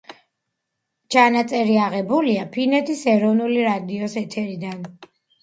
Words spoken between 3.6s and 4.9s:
რადიოს ეთერიდან.